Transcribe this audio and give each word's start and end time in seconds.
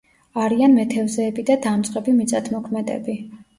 არიან 0.45 0.73
მეთევზეები 0.77 1.45
და 1.51 1.59
დამწყები 1.67 2.17
მიწათმოქმედები. 2.17 3.19